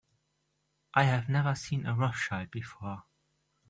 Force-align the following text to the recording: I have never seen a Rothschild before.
I 0.95 1.03
have 1.03 1.29
never 1.29 1.53
seen 1.53 1.85
a 1.85 1.93
Rothschild 1.93 2.49
before. 2.49 3.03